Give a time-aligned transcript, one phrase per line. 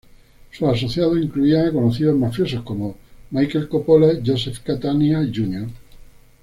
[0.49, 2.97] Sus asociados incluían a conocidos mafiosos como
[3.29, 5.69] Michael Coppola, Joseph Catania Jr.